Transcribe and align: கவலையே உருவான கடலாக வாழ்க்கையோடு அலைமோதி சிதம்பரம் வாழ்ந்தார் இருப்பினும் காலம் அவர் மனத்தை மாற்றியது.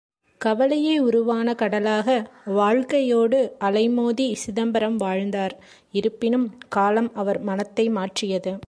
கவலையே 0.41 0.93
உருவான 0.99 1.53
கடலாக 1.53 2.09
வாழ்க்கையோடு 2.53 3.39
அலைமோதி 3.59 4.27
சிதம்பரம் 4.43 4.97
வாழ்ந்தார் 4.97 5.55
இருப்பினும் 5.91 6.47
காலம் 6.69 7.11
அவர் 7.13 7.39
மனத்தை 7.41 7.85
மாற்றியது. 7.89 8.53